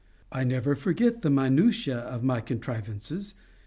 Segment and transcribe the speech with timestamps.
[0.31, 3.35] I never forget the minutiae in my contrivances.